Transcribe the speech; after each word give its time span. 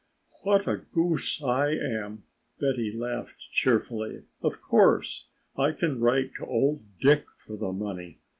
"What 0.41 0.67
a 0.67 0.77
goose 0.77 1.43
I 1.43 1.73
am!" 1.75 2.23
Betty 2.59 2.91
laughed 2.91 3.51
cheerfully. 3.51 4.23
"Of 4.41 4.59
course 4.59 5.27
I 5.55 5.73
can 5.73 5.99
write 5.99 6.33
to 6.39 6.45
old 6.47 6.81
Dick 6.99 7.27
for 7.37 7.55
the 7.55 7.71
money. 7.71 8.17